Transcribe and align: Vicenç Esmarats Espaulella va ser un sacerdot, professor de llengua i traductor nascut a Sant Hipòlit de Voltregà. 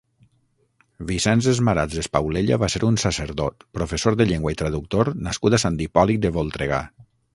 Vicenç 1.09 1.49
Esmarats 1.51 1.99
Espaulella 2.03 2.57
va 2.63 2.69
ser 2.75 2.81
un 2.87 2.97
sacerdot, 3.03 3.67
professor 3.81 4.17
de 4.23 4.27
llengua 4.31 4.55
i 4.57 4.61
traductor 4.63 5.13
nascut 5.29 5.57
a 5.59 5.61
Sant 5.67 5.79
Hipòlit 5.87 6.25
de 6.25 6.33
Voltregà. 6.41 6.81